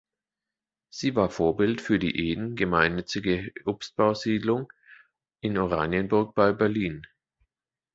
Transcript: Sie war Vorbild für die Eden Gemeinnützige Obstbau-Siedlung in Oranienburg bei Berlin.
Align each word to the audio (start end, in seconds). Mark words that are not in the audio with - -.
Sie 0.89 1.15
war 1.15 1.29
Vorbild 1.29 1.79
für 1.79 1.99
die 1.99 2.27
Eden 2.31 2.55
Gemeinnützige 2.55 3.51
Obstbau-Siedlung 3.65 4.73
in 5.41 5.59
Oranienburg 5.59 6.33
bei 6.33 6.53
Berlin. 6.53 7.05